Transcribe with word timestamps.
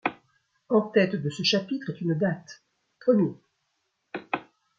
En 0.69 0.81
tête 0.81 1.13
de 1.15 1.29
ce 1.29 1.43
chapitre 1.43 1.91
est 1.91 2.01
une 2.01 2.15
date: 2.17 2.63
premier 3.01 3.35